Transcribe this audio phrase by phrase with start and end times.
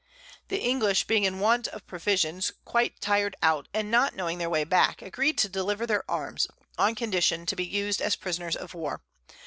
[0.47, 4.63] The English being in want of Provisions, quite tir'd out, and not knowing their Way
[4.63, 9.03] back, agreed to deliver their Arms, on condition to be us'd as Prisoners of War.